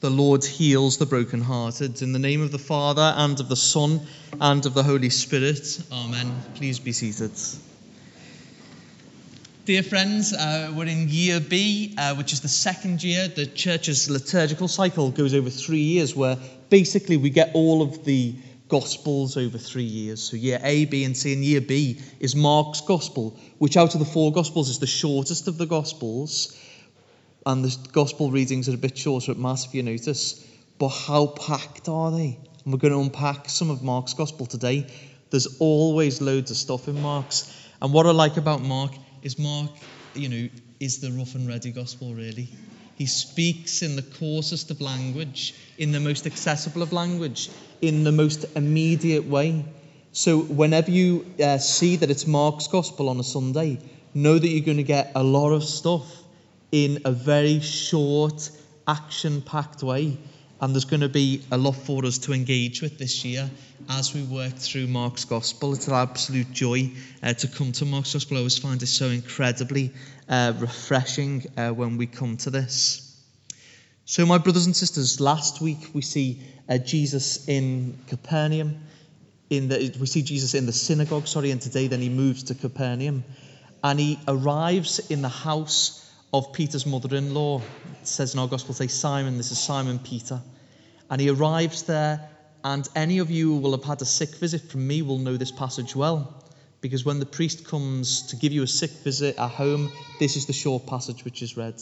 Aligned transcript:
The 0.00 0.10
Lord 0.10 0.44
heals 0.44 0.98
the 0.98 1.06
brokenhearted. 1.06 2.02
In 2.02 2.12
the 2.12 2.20
name 2.20 2.40
of 2.40 2.52
the 2.52 2.58
Father, 2.58 3.12
and 3.16 3.40
of 3.40 3.48
the 3.48 3.56
Son, 3.56 4.00
and 4.40 4.64
of 4.64 4.72
the 4.72 4.84
Holy 4.84 5.10
Spirit. 5.10 5.82
Amen. 5.90 6.40
Please 6.54 6.78
be 6.78 6.92
seated. 6.92 7.32
Dear 9.64 9.82
friends, 9.82 10.32
uh, 10.32 10.72
we're 10.72 10.86
in 10.86 11.08
year 11.08 11.40
B, 11.40 11.96
uh, 11.98 12.14
which 12.14 12.32
is 12.32 12.42
the 12.42 12.48
second 12.48 13.02
year. 13.02 13.26
The 13.26 13.46
church's 13.46 14.08
liturgical 14.08 14.68
cycle 14.68 15.10
goes 15.10 15.34
over 15.34 15.50
three 15.50 15.82
years, 15.82 16.14
where 16.14 16.38
basically 16.70 17.16
we 17.16 17.30
get 17.30 17.50
all 17.54 17.82
of 17.82 18.04
the 18.04 18.36
Gospels 18.68 19.36
over 19.36 19.58
three 19.58 19.82
years. 19.82 20.22
So 20.22 20.36
year 20.36 20.60
A, 20.62 20.84
B, 20.84 21.02
and 21.02 21.16
C. 21.16 21.32
And 21.32 21.44
year 21.44 21.60
B 21.60 22.00
is 22.20 22.36
Mark's 22.36 22.82
Gospel, 22.82 23.36
which 23.58 23.76
out 23.76 23.94
of 23.94 23.98
the 23.98 24.06
four 24.06 24.30
Gospels 24.30 24.68
is 24.68 24.78
the 24.78 24.86
shortest 24.86 25.48
of 25.48 25.58
the 25.58 25.66
Gospels 25.66 26.56
and 27.46 27.64
the 27.64 27.76
gospel 27.92 28.30
readings 28.30 28.68
are 28.68 28.74
a 28.74 28.78
bit 28.78 28.96
shorter 28.96 29.32
at 29.32 29.38
Mass, 29.38 29.66
if 29.66 29.74
you 29.74 29.82
notice. 29.82 30.44
But 30.78 30.88
how 30.88 31.26
packed 31.26 31.88
are 31.88 32.10
they? 32.10 32.38
And 32.64 32.72
we're 32.72 32.78
going 32.78 32.92
to 32.92 33.00
unpack 33.00 33.48
some 33.48 33.70
of 33.70 33.82
Mark's 33.82 34.14
gospel 34.14 34.46
today. 34.46 34.86
There's 35.30 35.58
always 35.58 36.20
loads 36.20 36.50
of 36.50 36.56
stuff 36.56 36.88
in 36.88 37.00
Mark's. 37.00 37.54
And 37.80 37.92
what 37.92 38.06
I 38.06 38.10
like 38.10 38.36
about 38.36 38.62
Mark 38.62 38.92
is 39.22 39.38
Mark, 39.38 39.70
you 40.14 40.28
know, 40.28 40.48
is 40.80 41.00
the 41.00 41.10
rough 41.10 41.34
and 41.34 41.48
ready 41.48 41.70
gospel, 41.70 42.14
really. 42.14 42.48
He 42.96 43.06
speaks 43.06 43.82
in 43.82 43.96
the 43.96 44.02
coarsest 44.02 44.70
of 44.70 44.80
language, 44.80 45.54
in 45.78 45.92
the 45.92 46.00
most 46.00 46.26
accessible 46.26 46.82
of 46.82 46.92
language, 46.92 47.48
in 47.80 48.04
the 48.04 48.12
most 48.12 48.44
immediate 48.56 49.24
way. 49.24 49.64
So 50.12 50.40
whenever 50.40 50.90
you 50.90 51.24
uh, 51.42 51.58
see 51.58 51.96
that 51.96 52.10
it's 52.10 52.26
Mark's 52.26 52.66
gospel 52.66 53.08
on 53.08 53.20
a 53.20 53.24
Sunday, 53.24 53.78
know 54.14 54.38
that 54.38 54.48
you're 54.48 54.64
going 54.64 54.78
to 54.78 54.82
get 54.82 55.12
a 55.14 55.22
lot 55.22 55.52
of 55.52 55.62
stuff 55.62 56.17
in 56.72 57.02
a 57.04 57.12
very 57.12 57.60
short, 57.60 58.50
action 58.86 59.42
packed 59.42 59.82
way. 59.82 60.18
And 60.60 60.74
there's 60.74 60.86
going 60.86 61.02
to 61.02 61.08
be 61.08 61.42
a 61.52 61.56
lot 61.56 61.76
for 61.76 62.04
us 62.04 62.18
to 62.18 62.32
engage 62.32 62.82
with 62.82 62.98
this 62.98 63.24
year 63.24 63.48
as 63.88 64.12
we 64.12 64.24
work 64.24 64.54
through 64.54 64.88
Mark's 64.88 65.24
Gospel. 65.24 65.72
It's 65.74 65.86
an 65.86 65.94
absolute 65.94 66.50
joy 66.50 66.90
uh, 67.22 67.32
to 67.34 67.46
come 67.46 67.70
to 67.72 67.84
Mark's 67.84 68.12
Gospel. 68.12 68.36
I 68.36 68.40
always 68.40 68.58
find 68.58 68.82
it 68.82 68.88
so 68.88 69.06
incredibly 69.06 69.92
uh, 70.28 70.52
refreshing 70.58 71.46
uh, 71.56 71.70
when 71.70 71.96
we 71.96 72.06
come 72.06 72.36
to 72.38 72.50
this. 72.50 73.04
So, 74.04 74.26
my 74.26 74.38
brothers 74.38 74.66
and 74.66 74.74
sisters, 74.74 75.20
last 75.20 75.60
week 75.60 75.90
we 75.92 76.02
see 76.02 76.42
uh, 76.68 76.78
Jesus 76.78 77.46
in 77.46 77.96
Capernaum. 78.08 78.80
In 79.50 79.68
the, 79.68 79.96
we 80.00 80.06
see 80.06 80.22
Jesus 80.22 80.54
in 80.54 80.66
the 80.66 80.72
synagogue, 80.72 81.28
sorry, 81.28 81.50
and 81.50 81.60
today 81.60 81.86
then 81.86 82.00
he 82.00 82.08
moves 82.08 82.44
to 82.44 82.54
Capernaum. 82.54 83.22
And 83.84 84.00
he 84.00 84.18
arrives 84.26 84.98
in 85.10 85.22
the 85.22 85.28
house 85.28 86.07
of 86.32 86.52
Peter's 86.52 86.86
mother 86.86 87.16
in 87.16 87.34
law. 87.34 87.60
It 88.00 88.06
says 88.06 88.34
in 88.34 88.40
our 88.40 88.48
gospel, 88.48 88.74
say, 88.74 88.86
Simon, 88.86 89.36
this 89.36 89.50
is 89.50 89.58
Simon 89.58 89.98
Peter. 89.98 90.40
And 91.10 91.20
he 91.20 91.30
arrives 91.30 91.84
there, 91.84 92.28
and 92.62 92.86
any 92.94 93.18
of 93.18 93.30
you 93.30 93.54
who 93.54 93.58
will 93.58 93.72
have 93.72 93.84
had 93.84 94.02
a 94.02 94.04
sick 94.04 94.34
visit 94.36 94.70
from 94.70 94.86
me 94.86 95.02
will 95.02 95.18
know 95.18 95.36
this 95.36 95.52
passage 95.52 95.96
well. 95.96 96.44
Because 96.80 97.04
when 97.04 97.18
the 97.18 97.26
priest 97.26 97.64
comes 97.64 98.22
to 98.28 98.36
give 98.36 98.52
you 98.52 98.62
a 98.62 98.66
sick 98.66 98.90
visit 98.90 99.38
at 99.38 99.50
home, 99.50 99.90
this 100.20 100.36
is 100.36 100.46
the 100.46 100.52
short 100.52 100.86
passage 100.86 101.24
which 101.24 101.42
is 101.42 101.56
read. 101.56 101.80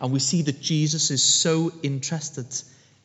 And 0.00 0.12
we 0.12 0.18
see 0.18 0.42
that 0.42 0.60
Jesus 0.60 1.10
is 1.10 1.22
so 1.22 1.72
interested 1.82 2.46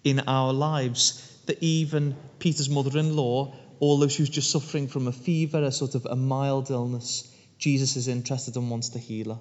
in 0.03 0.19
our 0.21 0.51
lives 0.51 1.27
that 1.45 1.63
even 1.63 2.15
Peter's 2.39 2.69
mother 2.69 2.99
in 2.99 3.15
law, 3.15 3.55
although 3.79 4.09
she 4.09 4.21
was 4.21 4.29
just 4.29 4.51
suffering 4.51 4.87
from 4.87 5.07
a 5.07 5.11
fever, 5.11 5.63
a 5.63 5.71
sort 5.71 5.95
of 5.95 6.05
a 6.05 6.15
mild 6.15 6.69
illness, 6.69 7.33
Jesus 7.57 7.95
is 7.95 8.07
interested 8.07 8.55
and 8.57 8.69
wants 8.69 8.89
to 8.89 8.99
heal 8.99 9.33
her. 9.35 9.39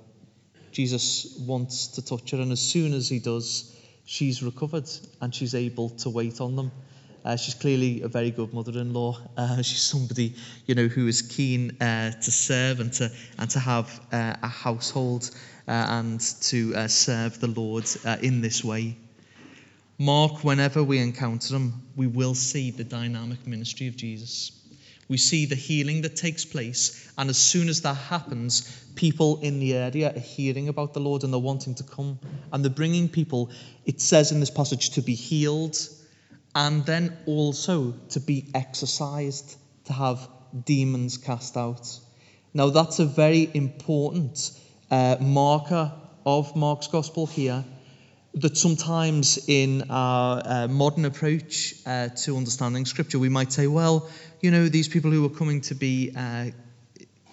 Jesus 0.73 1.37
wants 1.41 1.89
to 1.89 2.03
touch 2.05 2.31
her, 2.31 2.39
and 2.39 2.53
as 2.53 2.61
soon 2.61 2.95
as 2.95 3.09
he 3.09 3.19
does, 3.19 3.77
she's 4.05 4.43
recovered 4.43 4.89
and 5.21 5.35
she's 5.35 5.55
able 5.55 5.91
to 5.91 6.11
wait 6.11 6.41
on 6.41 6.57
them. 6.57 6.73
Uh, 7.25 7.37
she's 7.37 7.55
clearly 7.55 8.03
a 8.03 8.09
very 8.09 8.31
good 8.31 8.55
mother-in-law. 8.55 9.19
Uh, 9.37 9.57
she's 9.63 9.83
somebody, 9.83 10.35
you 10.67 10.75
know, 10.75 10.87
who 10.87 11.07
is 11.07 11.23
keen 11.23 11.77
uh, 11.83 12.13
to 12.13 12.31
serve 12.31 12.81
and 12.81 12.93
to 12.95 13.11
and 13.39 13.51
to 13.51 13.59
have 13.59 14.01
uh, 14.13 14.37
a 14.43 14.49
household 14.49 15.31
uh, 15.69 15.71
and 15.71 16.21
to 16.41 16.75
uh, 16.75 16.89
serve 16.89 17.41
the 17.41 17.49
Lord 17.49 17.85
in 18.23 18.41
this 18.41 18.65
way. 18.65 18.97
Mark, 19.99 20.43
whenever 20.43 20.83
we 20.83 20.99
encounter 20.99 21.57
him, 21.57 21.83
we 21.95 22.07
will 22.07 22.35
see 22.35 22.71
the 22.71 22.85
dynamic 22.85 23.47
ministry 23.47 23.87
of 23.87 23.97
Jesus 23.97 24.60
we 25.11 25.17
see 25.17 25.45
the 25.45 25.57
healing 25.57 26.03
that 26.03 26.15
takes 26.15 26.45
place. 26.45 27.13
And 27.19 27.29
as 27.29 27.37
soon 27.37 27.69
as 27.69 27.83
that 27.83 27.95
happens, 27.95 28.63
people 28.95 29.41
in 29.41 29.59
the 29.59 29.75
area 29.75 30.15
are 30.15 30.21
hearing 30.21 30.69
about 30.69 30.95
the 30.95 31.01
Lord 31.01 31.25
and 31.25 31.33
they're 31.33 31.41
wanting 31.41 31.75
to 31.75 31.83
come. 31.83 32.21
And 32.53 32.65
they're 32.65 32.71
bringing 32.71 33.09
people, 33.09 33.51
it 33.85 34.01
says 34.01 34.31
in 34.31 34.39
this 34.39 34.51
passage, 34.51 34.91
to 34.91 35.03
be 35.03 35.17
healed 35.17 35.77
and 36.55 36.87
then 36.87 37.19
also 37.27 37.93
to 38.11 38.21
be 38.21 38.51
exorcised, 38.55 39.57
to 39.87 39.93
have 39.93 40.29
demons 40.65 41.19
cast 41.19 41.57
out. 41.57 41.99
Now, 42.55 42.71
that's 42.71 43.01
a 43.01 43.05
very 43.05 43.51
important 43.53 44.53
uh, 44.93 45.17
marker 45.21 45.93
of 46.25 46.55
Mark's 46.55 46.87
gospel 46.87 47.27
here 47.27 47.65
that 48.35 48.57
sometimes 48.57 49.49
in 49.49 49.91
our 49.91 50.43
uh, 50.45 50.69
modern 50.69 51.05
approach 51.05 51.75
uh, 51.85 52.09
to 52.09 52.37
understanding 52.37 52.87
scripture, 52.87 53.19
we 53.19 53.29
might 53.29 53.53
say, 53.53 53.67
well, 53.67 54.09
you 54.41 54.51
know, 54.51 54.69
these 54.69 54.89
people 54.89 55.11
who 55.11 55.25
are 55.27 55.31
coming 55.31 55.61
to 55.63 55.75
be 55.75 56.13
uh, 56.17 56.47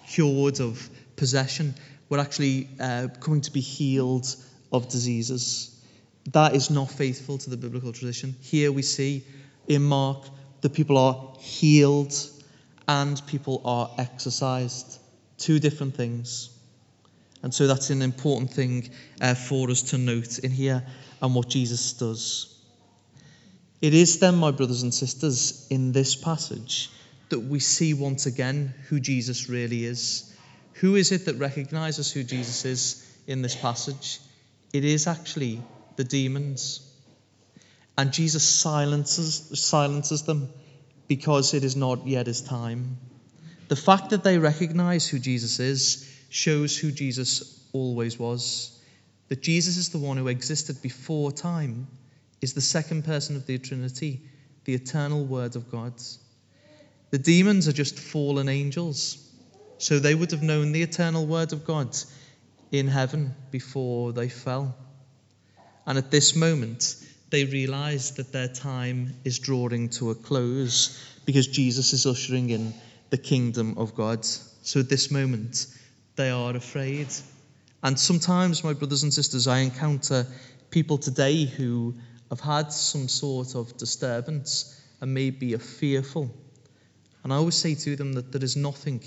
cured 0.08 0.60
of 0.60 0.88
possession 1.16 1.74
were 2.08 2.18
actually 2.18 2.68
uh, 2.80 3.08
coming 3.20 3.40
to 3.42 3.52
be 3.52 3.60
healed 3.60 4.34
of 4.72 4.88
diseases. 4.88 5.74
That 6.32 6.54
is 6.54 6.70
not 6.70 6.90
faithful 6.90 7.38
to 7.38 7.50
the 7.50 7.56
biblical 7.56 7.92
tradition. 7.92 8.34
Here 8.40 8.72
we 8.72 8.82
see 8.82 9.24
in 9.66 9.82
Mark 9.82 10.24
that 10.62 10.74
people 10.74 10.98
are 10.98 11.34
healed 11.38 12.14
and 12.86 13.20
people 13.26 13.62
are 13.64 13.90
exorcised. 13.98 14.98
Two 15.36 15.60
different 15.60 15.94
things. 15.94 16.50
And 17.42 17.54
so 17.54 17.66
that's 17.66 17.90
an 17.90 18.02
important 18.02 18.52
thing 18.52 18.90
uh, 19.20 19.34
for 19.34 19.70
us 19.70 19.82
to 19.90 19.98
note 19.98 20.38
in 20.40 20.50
here 20.50 20.84
and 21.22 21.34
what 21.34 21.48
Jesus 21.48 21.92
does. 21.92 22.54
It 23.80 23.94
is 23.94 24.18
then, 24.18 24.34
my 24.34 24.50
brothers 24.50 24.82
and 24.82 24.92
sisters, 24.92 25.66
in 25.70 25.92
this 25.92 26.16
passage 26.16 26.90
that 27.28 27.40
we 27.40 27.60
see 27.60 27.94
once 27.94 28.26
again 28.26 28.74
who 28.88 28.98
Jesus 28.98 29.48
really 29.48 29.84
is. 29.84 30.34
Who 30.74 30.96
is 30.96 31.12
it 31.12 31.26
that 31.26 31.36
recognizes 31.36 32.10
who 32.10 32.24
Jesus 32.24 32.64
is 32.64 33.18
in 33.26 33.42
this 33.42 33.54
passage? 33.54 34.20
It 34.72 34.84
is 34.84 35.06
actually 35.06 35.62
the 35.96 36.04
demons. 36.04 36.80
And 37.96 38.12
Jesus 38.12 38.48
silences, 38.48 39.60
silences 39.60 40.22
them 40.22 40.48
because 41.08 41.54
it 41.54 41.64
is 41.64 41.76
not 41.76 42.06
yet 42.06 42.26
his 42.26 42.40
time. 42.40 42.98
The 43.68 43.76
fact 43.76 44.10
that 44.10 44.24
they 44.24 44.38
recognize 44.38 45.06
who 45.06 45.18
Jesus 45.18 45.58
is 45.60 46.08
shows 46.28 46.76
who 46.76 46.90
Jesus 46.90 47.66
always 47.72 48.18
was. 48.18 48.78
That 49.28 49.42
Jesus 49.42 49.76
is 49.76 49.90
the 49.90 49.98
one 49.98 50.16
who 50.16 50.28
existed 50.28 50.80
before 50.82 51.32
time, 51.32 51.86
is 52.40 52.54
the 52.54 52.60
second 52.60 53.04
person 53.04 53.36
of 53.36 53.46
the 53.46 53.58
Trinity, 53.58 54.22
the 54.64 54.74
eternal 54.74 55.24
Word 55.24 55.56
of 55.56 55.70
God. 55.70 55.94
The 57.10 57.18
demons 57.18 57.68
are 57.68 57.72
just 57.72 57.98
fallen 57.98 58.48
angels, 58.48 59.18
so 59.78 59.98
they 59.98 60.14
would 60.14 60.30
have 60.30 60.42
known 60.42 60.72
the 60.72 60.82
eternal 60.82 61.26
Word 61.26 61.52
of 61.52 61.64
God 61.64 61.96
in 62.70 62.88
heaven 62.88 63.34
before 63.50 64.12
they 64.12 64.28
fell. 64.28 64.76
And 65.86 65.96
at 65.96 66.10
this 66.10 66.36
moment, 66.36 66.96
they 67.30 67.44
realize 67.44 68.12
that 68.12 68.32
their 68.32 68.48
time 68.48 69.14
is 69.24 69.38
drawing 69.38 69.90
to 69.90 70.10
a 70.10 70.14
close 70.14 70.98
because 71.24 71.46
Jesus 71.46 71.92
is 71.92 72.06
ushering 72.06 72.50
in 72.50 72.74
the 73.10 73.18
kingdom 73.18 73.76
of 73.78 73.94
God. 73.94 74.24
So 74.24 74.80
at 74.80 74.88
this 74.88 75.10
moment, 75.10 75.66
they 76.18 76.30
are 76.30 76.56
afraid. 76.56 77.06
And 77.82 77.98
sometimes, 77.98 78.64
my 78.64 78.72
brothers 78.72 79.04
and 79.04 79.14
sisters, 79.14 79.46
I 79.46 79.60
encounter 79.60 80.26
people 80.68 80.98
today 80.98 81.44
who 81.44 81.94
have 82.28 82.40
had 82.40 82.72
some 82.72 83.06
sort 83.06 83.54
of 83.54 83.76
disturbance 83.78 84.78
and 85.00 85.14
maybe 85.14 85.54
are 85.54 85.60
fearful. 85.60 86.28
And 87.22 87.32
I 87.32 87.36
always 87.36 87.54
say 87.54 87.76
to 87.76 87.94
them 87.94 88.14
that 88.14 88.32
there 88.32 88.42
is 88.42 88.56
nothing 88.56 89.00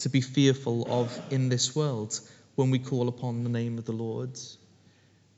to 0.00 0.10
be 0.10 0.20
fearful 0.20 0.86
of 0.86 1.18
in 1.32 1.48
this 1.48 1.74
world 1.74 2.20
when 2.56 2.70
we 2.70 2.78
call 2.78 3.08
upon 3.08 3.42
the 3.42 3.50
name 3.50 3.78
of 3.78 3.86
the 3.86 3.92
Lord. 3.92 4.38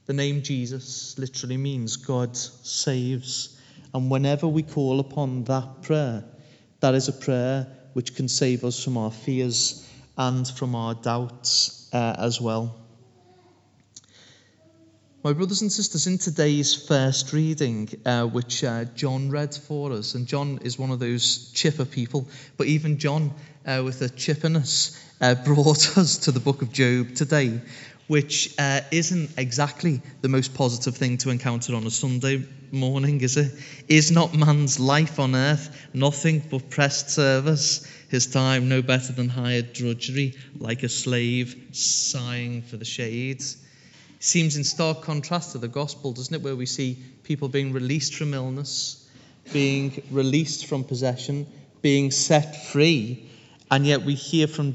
The 0.06 0.12
name 0.12 0.42
Jesus 0.42 1.16
literally 1.18 1.56
means 1.56 1.96
God 1.96 2.36
saves. 2.36 3.60
And 3.94 4.10
whenever 4.10 4.48
we 4.48 4.64
call 4.64 4.98
upon 4.98 5.44
that 5.44 5.82
prayer, 5.82 6.24
that 6.80 6.96
is 6.96 7.06
a 7.06 7.12
prayer 7.12 7.68
which 7.92 8.16
can 8.16 8.26
save 8.26 8.64
us 8.64 8.82
from 8.82 8.96
our 8.96 9.12
fears 9.12 9.88
and 10.16 10.46
from 10.46 10.74
our 10.74 10.94
doubts 10.94 11.88
uh, 11.92 12.16
as 12.18 12.40
well. 12.40 12.82
My 15.24 15.32
brothers 15.32 15.62
and 15.62 15.70
sisters, 15.70 16.08
in 16.08 16.18
today's 16.18 16.74
first 16.74 17.32
reading, 17.32 17.88
uh, 18.04 18.24
which 18.26 18.64
uh, 18.64 18.86
John 18.86 19.30
read 19.30 19.54
for 19.54 19.92
us, 19.92 20.16
and 20.16 20.26
John 20.26 20.58
is 20.62 20.80
one 20.80 20.90
of 20.90 20.98
those 20.98 21.52
chipper 21.52 21.84
people, 21.84 22.26
but 22.56 22.66
even 22.66 22.98
John, 22.98 23.32
uh, 23.64 23.82
with 23.84 24.02
a 24.02 24.08
chippiness, 24.08 25.00
uh, 25.20 25.34
brought 25.44 25.96
us 25.96 26.18
to 26.18 26.32
the 26.32 26.40
book 26.40 26.62
of 26.62 26.72
Job 26.72 27.14
today. 27.14 27.60
Which 28.08 28.54
uh, 28.58 28.80
isn't 28.90 29.30
exactly 29.38 30.00
the 30.20 30.28
most 30.28 30.54
positive 30.54 30.96
thing 30.96 31.18
to 31.18 31.30
encounter 31.30 31.74
on 31.74 31.86
a 31.86 31.90
Sunday 31.90 32.44
morning, 32.70 33.20
is 33.20 33.36
it? 33.36 33.52
Is 33.88 34.10
not 34.10 34.34
man's 34.34 34.80
life 34.80 35.20
on 35.20 35.36
earth 35.36 35.88
nothing 35.94 36.42
but 36.50 36.70
pressed 36.70 37.10
service, 37.10 37.86
his 38.08 38.26
time 38.26 38.68
no 38.68 38.82
better 38.82 39.12
than 39.12 39.28
hired 39.28 39.72
drudgery, 39.72 40.34
like 40.58 40.82
a 40.82 40.88
slave 40.88 41.54
sighing 41.72 42.62
for 42.62 42.76
the 42.76 42.84
shades? 42.84 43.56
Seems 44.18 44.56
in 44.56 44.64
stark 44.64 45.02
contrast 45.02 45.52
to 45.52 45.58
the 45.58 45.68
gospel, 45.68 46.12
doesn't 46.12 46.34
it, 46.34 46.42
where 46.42 46.56
we 46.56 46.66
see 46.66 46.98
people 47.24 47.48
being 47.48 47.72
released 47.72 48.14
from 48.14 48.34
illness, 48.34 49.08
being 49.52 50.02
released 50.10 50.66
from 50.66 50.84
possession, 50.84 51.46
being 51.82 52.10
set 52.10 52.66
free, 52.66 53.28
and 53.70 53.86
yet 53.86 54.02
we 54.02 54.14
hear 54.14 54.46
from 54.46 54.72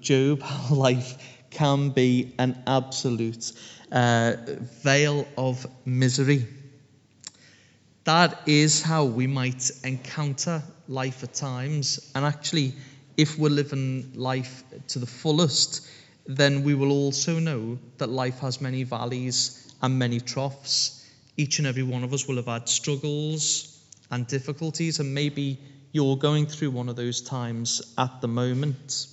Job 0.00 0.40
how 0.42 0.74
life 0.74 1.35
can 1.50 1.90
be 1.90 2.34
an 2.38 2.62
absolute 2.66 3.52
uh, 3.92 4.34
vale 4.82 5.26
of 5.36 5.66
misery. 5.84 6.46
That 8.04 8.42
is 8.46 8.82
how 8.82 9.04
we 9.04 9.26
might 9.26 9.70
encounter 9.82 10.62
life 10.88 11.24
at 11.24 11.34
times. 11.34 12.12
And 12.14 12.24
actually, 12.24 12.74
if 13.16 13.38
we're 13.38 13.48
living 13.50 14.12
life 14.14 14.62
to 14.88 14.98
the 14.98 15.06
fullest, 15.06 15.88
then 16.26 16.62
we 16.62 16.74
will 16.74 16.92
also 16.92 17.38
know 17.38 17.78
that 17.98 18.08
life 18.08 18.38
has 18.40 18.60
many 18.60 18.84
valleys 18.84 19.72
and 19.82 19.98
many 19.98 20.20
troughs. 20.20 21.04
Each 21.36 21.58
and 21.58 21.66
every 21.66 21.82
one 21.82 22.04
of 22.04 22.12
us 22.12 22.26
will 22.26 22.36
have 22.36 22.46
had 22.46 22.68
struggles 22.68 23.76
and 24.10 24.26
difficulties, 24.26 25.00
and 25.00 25.14
maybe 25.14 25.58
you're 25.92 26.16
going 26.16 26.46
through 26.46 26.70
one 26.70 26.88
of 26.88 26.96
those 26.96 27.20
times 27.22 27.94
at 27.98 28.20
the 28.20 28.28
moment. 28.28 29.08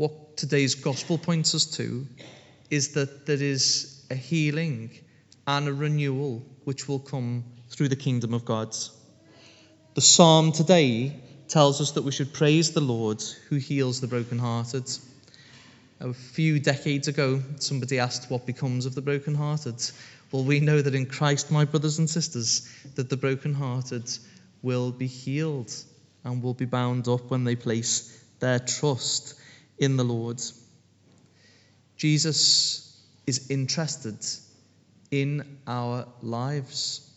What 0.00 0.38
today's 0.38 0.76
gospel 0.76 1.18
points 1.18 1.54
us 1.54 1.66
to 1.76 2.06
is 2.70 2.94
that 2.94 3.26
there 3.26 3.42
is 3.42 4.02
a 4.10 4.14
healing 4.14 4.92
and 5.46 5.68
a 5.68 5.74
renewal 5.74 6.42
which 6.64 6.88
will 6.88 7.00
come 7.00 7.44
through 7.68 7.90
the 7.90 7.96
kingdom 7.96 8.32
of 8.32 8.46
God. 8.46 8.74
The 9.92 10.00
psalm 10.00 10.52
today 10.52 11.20
tells 11.48 11.82
us 11.82 11.90
that 11.90 12.02
we 12.02 12.12
should 12.12 12.32
praise 12.32 12.70
the 12.70 12.80
Lord 12.80 13.22
who 13.50 13.56
heals 13.56 14.00
the 14.00 14.06
brokenhearted. 14.06 14.90
A 16.00 16.14
few 16.14 16.58
decades 16.58 17.06
ago, 17.06 17.42
somebody 17.58 17.98
asked 17.98 18.30
what 18.30 18.46
becomes 18.46 18.86
of 18.86 18.94
the 18.94 19.02
brokenhearted. 19.02 19.90
Well, 20.32 20.44
we 20.44 20.60
know 20.60 20.80
that 20.80 20.94
in 20.94 21.04
Christ, 21.04 21.50
my 21.50 21.66
brothers 21.66 21.98
and 21.98 22.08
sisters, 22.08 22.66
that 22.94 23.10
the 23.10 23.18
brokenhearted 23.18 24.10
will 24.62 24.92
be 24.92 25.08
healed 25.08 25.74
and 26.24 26.42
will 26.42 26.54
be 26.54 26.64
bound 26.64 27.06
up 27.06 27.30
when 27.30 27.44
they 27.44 27.54
place 27.54 28.18
their 28.38 28.60
trust 28.60 29.34
in 29.80 29.96
the 29.96 30.04
Lord. 30.04 30.40
Jesus 31.96 33.02
is 33.26 33.50
interested 33.50 34.18
in 35.10 35.58
our 35.66 36.06
lives. 36.22 37.10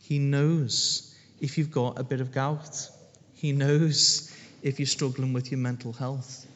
He 0.00 0.18
knows 0.18 1.14
if 1.40 1.58
you've 1.58 1.70
got 1.70 1.98
a 1.98 2.02
bit 2.02 2.20
of 2.20 2.32
gout. 2.32 2.88
He 3.34 3.52
knows 3.52 4.34
if 4.62 4.80
you're 4.80 4.86
struggling 4.86 5.32
with 5.32 5.50
your 5.50 5.58
mental 5.58 5.92
health. 5.92 6.46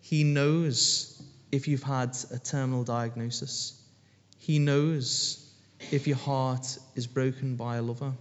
He 0.00 0.24
knows 0.24 1.22
if 1.52 1.68
you've 1.68 1.82
had 1.82 2.16
a 2.32 2.38
terminal 2.38 2.82
diagnosis. 2.82 3.80
He 4.38 4.58
knows 4.58 5.44
if 5.90 6.06
your 6.06 6.16
heart 6.16 6.78
is 6.94 7.06
broken 7.06 7.56
by 7.56 7.76
a 7.76 7.82
lover. 7.82 8.12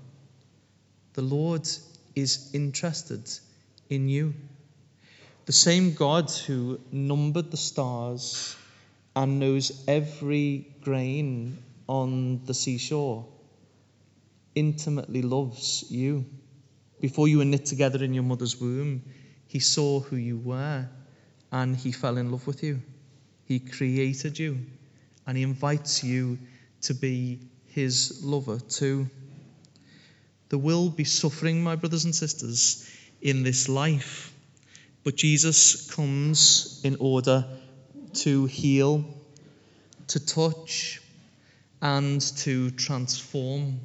The 1.14 1.22
Lord 1.22 1.68
is 2.16 2.50
interested 2.54 3.30
in 3.90 4.10
you. 4.10 4.34
The 5.48 5.54
same 5.54 5.94
God 5.94 6.30
who 6.30 6.78
numbered 6.92 7.52
the 7.52 7.56
stars 7.58 8.58
and 9.16 9.40
knows 9.40 9.82
every 9.88 10.76
grain 10.82 11.58
on 11.88 12.44
the 12.44 12.54
seashore 12.54 13.26
intimately 14.56 15.22
loves 15.22 15.86
you. 15.90 16.26
Before 17.00 17.30
you 17.30 17.38
were 17.38 17.46
knit 17.46 17.66
together 17.66 18.04
in 18.04 18.14
your 18.14 18.26
mother's 18.26 18.60
womb, 18.60 19.04
he 19.48 19.60
saw 19.60 20.02
who 20.02 20.18
you 20.18 20.38
were 20.38 20.86
and 21.54 21.78
he 21.78 21.94
fell 21.94 22.18
in 22.18 22.30
love 22.30 22.46
with 22.46 22.62
you. 22.62 22.82
He 23.46 23.60
created 23.60 24.38
you 24.38 24.66
and 25.26 25.38
he 25.38 25.44
invites 25.44 26.04
you 26.04 26.40
to 26.82 26.94
be 26.94 27.40
his 27.68 28.22
lover 28.22 28.60
too. 28.60 29.10
There 30.50 30.60
will 30.60 30.90
be 30.90 31.06
suffering, 31.06 31.64
my 31.64 31.78
brothers 31.78 32.04
and 32.04 32.14
sisters, 32.14 32.86
in 33.22 33.44
this 33.44 33.70
life. 33.70 34.34
But 35.08 35.16
Jesus 35.16 35.90
comes 35.90 36.82
in 36.84 36.98
order 37.00 37.46
to 38.16 38.46
heal, 38.48 39.06
to 40.08 40.20
touch, 40.20 41.02
and 41.82 42.20
to 42.40 42.72
transform. 42.72 43.80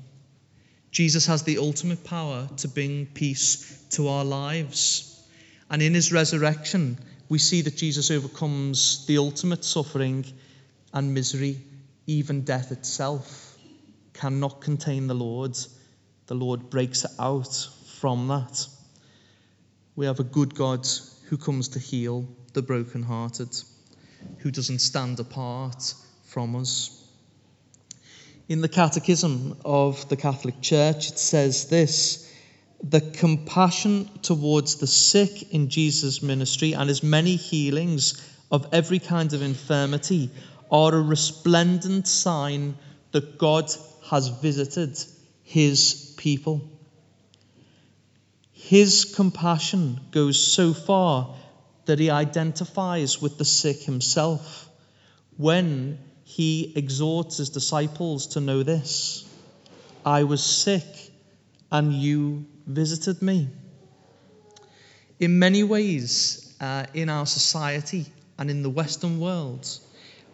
Jesus 0.91 1.27
has 1.27 1.45
the 1.45 1.59
ultimate 1.59 2.03
power 2.03 2.49
to 2.57 2.67
bring 2.67 3.07
peace 3.07 3.85
to 3.91 4.09
our 4.09 4.25
lives. 4.25 5.25
And 5.71 5.81
in 5.81 5.95
his 5.95 6.13
resurrection, 6.13 6.99
we 7.29 7.39
see 7.39 7.61
that 7.61 7.77
Jesus 7.77 8.11
overcomes 8.11 9.07
the 9.07 9.19
ultimate 9.19 9.65
suffering 9.65 10.25
and 10.93 11.15
misery, 11.15 11.61
even 12.09 12.43
death 12.43 12.73
itself 12.73 13.57
cannot 14.13 14.61
contain 14.61 15.07
the 15.07 15.15
Lord 15.15 15.57
the 16.27 16.35
Lord 16.35 16.69
breaks 16.69 17.07
out 17.21 17.69
from 18.01 18.27
that. 18.27 18.67
We 19.95 20.07
have 20.07 20.19
a 20.19 20.25
good 20.25 20.57
God 20.57 20.85
who 21.33 21.39
comes 21.39 21.69
to 21.69 21.79
heal 21.79 22.29
the 22.53 22.61
brokenhearted, 22.61 23.49
who 24.41 24.51
doesn't 24.51 24.81
stand 24.81 25.19
apart 25.19 25.95
from 26.25 26.55
us. 26.55 27.03
In 28.51 28.61
the 28.61 28.69
Catechism 28.69 29.57
of 29.65 30.07
the 30.11 30.17
Catholic 30.19 30.61
Church, 30.61 31.09
it 31.09 31.19
says 31.19 31.71
this 31.71 32.31
the 32.83 33.01
compassion 33.01 34.11
towards 34.21 34.77
the 34.77 34.87
sick 34.87 35.55
in 35.55 35.71
Jesus' 35.71 36.23
ministry 36.23 36.75
and 36.75 36.91
his 36.91 37.03
many 37.03 37.37
healings 37.37 38.23
of 38.51 38.67
every 38.75 38.99
kind 38.99 39.33
of 39.33 39.41
infirmity 39.41 40.29
are 40.71 40.95
a 40.95 41.01
resplendent 41.01 42.07
sign 42.07 42.77
that 43.13 43.39
God 43.39 43.71
has 44.11 44.29
visited 44.29 45.03
his 45.45 46.15
people. 46.19 46.72
His 48.65 49.05
compassion 49.05 50.01
goes 50.13 50.39
so 50.39 50.73
far 50.73 51.35
that 51.87 51.99
he 51.99 52.11
identifies 52.11 53.21
with 53.21 53.37
the 53.37 53.45
sick 53.45 53.83
himself 53.83 54.69
when 55.37 55.99
he 56.25 56.73
exhorts 56.77 57.39
his 57.39 57.51
disciples 57.51 58.29
to 58.29 58.41
know 58.41 58.63
this 58.63 59.25
I 60.07 60.23
was 60.25 60.43
sick 60.43 60.85
and 61.71 61.93
you 61.93 62.47
visited 62.67 63.21
me. 63.21 63.49
In 65.19 65.39
many 65.39 65.65
ways, 65.65 66.55
uh, 66.61 66.87
in 66.95 67.09
our 67.09 67.27
society 67.27 68.07
and 68.39 68.49
in 68.49 68.63
the 68.63 68.71
Western 68.71 69.19
world, 69.19 69.69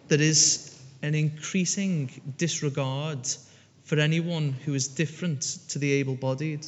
there 0.07 0.21
is 0.21 0.79
an 1.01 1.15
increasing 1.15 2.09
disregard 2.37 3.27
for 3.83 3.99
anyone 3.99 4.53
who 4.65 4.75
is 4.75 4.87
different 4.87 5.41
to 5.69 5.79
the 5.79 5.93
able 5.93 6.15
bodied. 6.15 6.65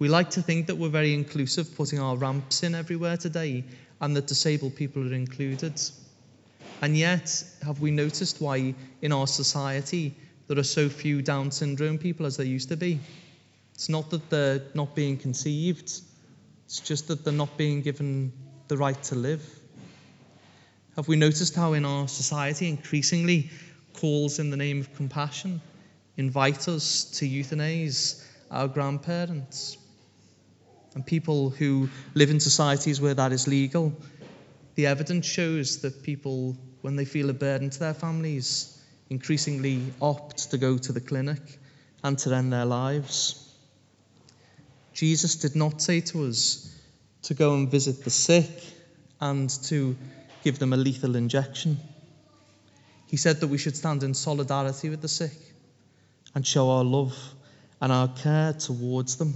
We 0.00 0.08
like 0.08 0.30
to 0.30 0.40
think 0.40 0.66
that 0.68 0.76
we're 0.76 0.88
very 0.88 1.12
inclusive, 1.12 1.76
putting 1.76 1.98
our 1.98 2.16
ramps 2.16 2.62
in 2.62 2.74
everywhere 2.74 3.18
today, 3.18 3.64
and 4.00 4.16
that 4.16 4.26
disabled 4.26 4.74
people 4.74 5.06
are 5.06 5.12
included. 5.12 5.78
And 6.80 6.96
yet, 6.96 7.44
have 7.62 7.82
we 7.82 7.90
noticed 7.90 8.40
why 8.40 8.74
in 9.02 9.12
our 9.12 9.26
society 9.26 10.16
there 10.48 10.58
are 10.58 10.62
so 10.62 10.88
few 10.88 11.20
Down 11.20 11.50
syndrome 11.50 11.98
people 11.98 12.24
as 12.24 12.38
there 12.38 12.46
used 12.46 12.70
to 12.70 12.78
be? 12.78 12.98
It's 13.74 13.90
not 13.90 14.08
that 14.08 14.30
they're 14.30 14.62
not 14.72 14.94
being 14.94 15.18
conceived, 15.18 15.92
it's 16.64 16.80
just 16.80 17.08
that 17.08 17.22
they're 17.22 17.34
not 17.34 17.58
being 17.58 17.82
given 17.82 18.32
the 18.68 18.78
right 18.78 19.02
to 19.02 19.16
live. 19.16 19.44
Have 20.96 21.08
we 21.08 21.16
noticed 21.16 21.54
how 21.54 21.74
in 21.74 21.84
our 21.84 22.08
society 22.08 22.70
increasingly 22.70 23.50
calls 23.92 24.38
in 24.38 24.48
the 24.48 24.56
name 24.56 24.80
of 24.80 24.94
compassion 24.94 25.60
invite 26.16 26.68
us 26.68 27.04
to 27.18 27.28
euthanize 27.28 28.24
our 28.50 28.66
grandparents 28.66 29.76
and 30.94 31.06
people 31.06 31.50
who 31.50 31.88
live 32.14 32.30
in 32.30 32.40
societies 32.40 33.00
where 33.00 33.14
that 33.14 33.32
is 33.32 33.46
legal. 33.46 33.92
The 34.74 34.86
evidence 34.86 35.26
shows 35.26 35.82
that 35.82 36.02
people, 36.02 36.56
when 36.80 36.96
they 36.96 37.04
feel 37.04 37.30
a 37.30 37.34
burden 37.34 37.70
to 37.70 37.78
their 37.78 37.94
families, 37.94 38.80
increasingly 39.08 39.82
opt 40.00 40.50
to 40.50 40.58
go 40.58 40.78
to 40.78 40.92
the 40.92 41.00
clinic 41.00 41.58
and 42.02 42.18
to 42.18 42.34
end 42.34 42.52
their 42.52 42.64
lives. 42.64 43.46
Jesus 44.94 45.36
did 45.36 45.56
not 45.56 45.80
say 45.80 46.00
to 46.00 46.26
us 46.26 46.74
to 47.22 47.34
go 47.34 47.54
and 47.54 47.70
visit 47.70 48.04
the 48.04 48.10
sick 48.10 48.50
and 49.20 49.50
to 49.64 49.96
give 50.42 50.58
them 50.58 50.72
a 50.72 50.76
lethal 50.76 51.16
injection. 51.16 51.78
He 53.06 53.16
said 53.16 53.40
that 53.40 53.48
we 53.48 53.58
should 53.58 53.76
stand 53.76 54.02
in 54.02 54.14
solidarity 54.14 54.88
with 54.88 55.02
the 55.02 55.08
sick 55.08 55.36
and 56.34 56.46
show 56.46 56.70
our 56.70 56.84
love 56.84 57.16
and 57.80 57.92
our 57.92 58.08
care 58.08 58.52
towards 58.52 59.16
them. 59.16 59.34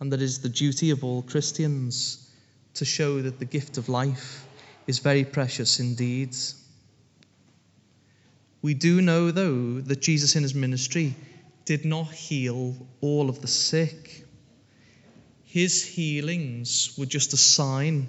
And 0.00 0.12
that 0.12 0.20
is 0.20 0.40
the 0.40 0.48
duty 0.48 0.90
of 0.90 1.04
all 1.04 1.22
Christians 1.22 2.30
to 2.74 2.84
show 2.84 3.22
that 3.22 3.38
the 3.38 3.44
gift 3.44 3.78
of 3.78 3.88
life 3.88 4.46
is 4.86 4.98
very 4.98 5.24
precious 5.24 5.80
indeed. 5.80 6.36
We 8.62 8.74
do 8.74 9.00
know, 9.00 9.30
though, 9.30 9.80
that 9.80 10.02
Jesus 10.02 10.36
in 10.36 10.42
his 10.42 10.54
ministry 10.54 11.14
did 11.64 11.84
not 11.84 12.10
heal 12.12 12.74
all 13.00 13.28
of 13.28 13.40
the 13.40 13.48
sick. 13.48 14.24
His 15.44 15.84
healings 15.84 16.94
were 16.98 17.06
just 17.06 17.32
a 17.32 17.36
sign. 17.36 18.08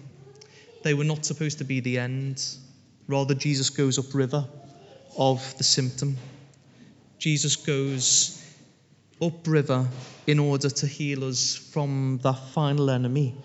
They 0.83 0.93
were 0.93 1.03
not 1.03 1.25
supposed 1.25 1.59
to 1.59 1.63
be 1.63 1.79
the 1.79 1.99
end. 1.99 2.43
Rather, 3.07 3.33
Jesus 3.33 3.69
goes 3.69 3.97
upriver 3.97 4.45
of 5.17 5.57
the 5.57 5.63
symptom. 5.63 6.17
Jesus 7.19 7.55
goes 7.55 8.43
upriver 9.21 9.87
in 10.25 10.39
order 10.39 10.69
to 10.69 10.87
heal 10.87 11.23
us 11.23 11.55
from 11.55 12.19
that 12.23 12.39
final 12.53 12.89
enemy, 12.89 13.35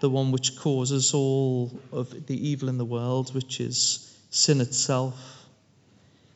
the 0.00 0.10
one 0.10 0.32
which 0.32 0.58
causes 0.58 1.14
all 1.14 1.70
of 1.92 2.26
the 2.26 2.48
evil 2.48 2.68
in 2.68 2.78
the 2.78 2.84
world, 2.84 3.34
which 3.34 3.60
is 3.60 4.16
sin 4.30 4.60
itself. 4.60 5.46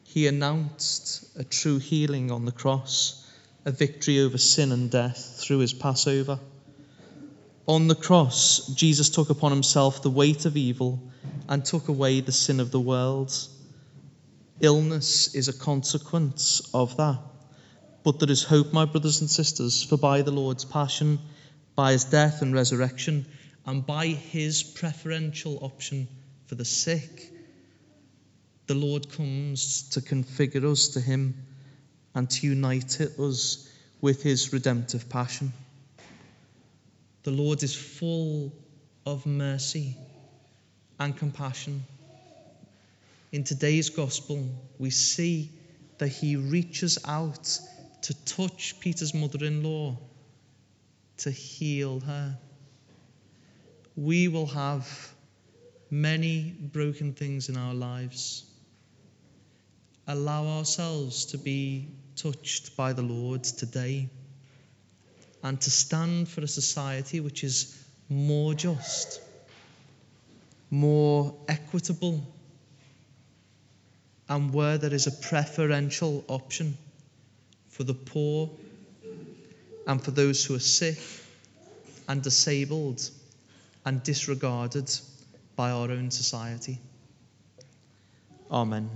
He 0.05 0.27
announced 0.27 1.39
a 1.39 1.45
true 1.45 1.79
healing 1.79 2.31
on 2.31 2.45
the 2.45 2.53
cross, 2.53 3.31
a 3.65 3.71
victory 3.71 4.21
over 4.21 4.39
sin 4.39 4.73
and 4.73 4.91
death 4.91 5.37
through 5.39 5.59
his 5.59 5.73
Passover. 5.73 6.41
On 7.67 7.87
the 7.87 7.95
cross, 7.95 8.67
Jesus 8.75 9.11
took 9.11 9.31
upon 9.31 9.53
himself 9.53 10.03
the 10.03 10.11
weight 10.11 10.47
of 10.47 10.57
evil 10.57 10.99
and 11.49 11.65
took 11.65 11.89
away 11.89 12.21
the 12.21 12.33
sin 12.33 12.59
of 12.59 12.73
the 12.73 12.81
world. 12.81 13.33
Illness 14.61 15.35
is 15.35 15.49
a 15.49 15.53
consequence 15.53 16.69
of 16.75 16.97
that. 16.97 17.19
But 18.03 18.19
there 18.19 18.31
is 18.31 18.43
hope, 18.43 18.73
my 18.73 18.87
brothers 18.87 19.21
and 19.21 19.31
sisters, 19.31 19.83
for 19.83 19.99
by 19.99 20.23
the 20.23 20.31
Lord's 20.31 20.65
passion, 20.65 21.19
by 21.75 21.93
his 21.93 22.05
death 22.05 22.41
and 22.41 22.55
resurrection, 22.55 23.27
and 23.67 23.85
by 23.85 24.07
his 24.07 24.63
preferential 24.63 25.59
option 25.63 26.09
for 26.47 26.55
the 26.55 26.65
sick, 26.65 27.31
the 28.67 28.75
Lord 28.75 29.11
comes 29.11 29.91
to 29.91 30.01
configure 30.01 30.65
us 30.65 30.89
to 30.89 31.01
him 31.01 31.35
and 32.15 32.31
to 32.31 32.47
unite 32.47 33.01
us 33.01 33.69
with 34.01 34.23
his 34.23 34.53
redemptive 34.53 35.09
passion. 35.09 35.53
The 37.25 37.33
Lord 37.33 37.63
is 37.63 37.75
full 37.75 38.53
of 39.05 39.27
mercy 39.27 39.97
and 40.99 41.17
compassion. 41.17 41.85
In 43.33 43.45
today's 43.45 43.91
gospel, 43.91 44.49
we 44.79 44.91
see 44.91 45.51
that 45.99 46.09
he 46.09 46.37
reaches 46.37 46.99
out 47.05 47.61
to 48.03 48.25
touch 48.25 48.81
Peter's 48.81 49.15
mother 49.15 49.45
in 49.45 49.63
law, 49.63 49.97
to 51.19 51.31
heal 51.31 52.01
her. 52.01 52.39
We 53.97 54.29
will 54.29 54.47
have 54.47 54.89
many 55.91 56.55
broken 56.59 57.13
things 57.13 57.49
in 57.49 57.57
our 57.57 57.75
lives. 57.75 58.45
Allow 60.07 60.47
ourselves 60.47 61.27
to 61.27 61.39
be 61.39 61.89
touched 62.17 62.77
by 62.77 62.93
the 62.93 63.03
Lord 63.03 63.45
today 63.45 64.09
and 65.43 65.61
to 65.61 65.71
stand 65.71 66.29
for 66.29 66.41
a 66.43 66.49
society 66.49 67.21
which 67.21 67.45
is 67.45 67.77
more 68.09 68.55
just, 68.55 69.21
more 70.71 71.35
equitable, 71.49 72.27
and 74.29 74.53
where 74.53 74.79
there 74.79 74.95
is 74.95 75.07
a 75.07 75.13
preferential 75.13 76.25
option 76.29 76.77
for 77.81 77.85
the 77.85 77.95
poor 77.95 78.51
and 79.87 80.05
for 80.05 80.11
those 80.11 80.45
who 80.45 80.55
are 80.55 80.59
sick 80.59 80.99
and 82.11 82.23
disabled 82.23 83.11
and 83.87 84.03
disregarded 84.03 84.95
by 85.57 85.71
our 85.71 85.91
own 85.91 86.11
society. 86.11 86.79
Amen. 88.51 88.91